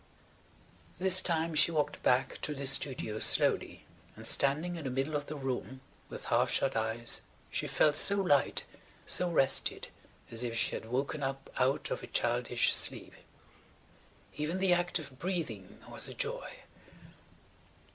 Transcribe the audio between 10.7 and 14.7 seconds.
had [Page 156] woken up out of a childish sleep. Even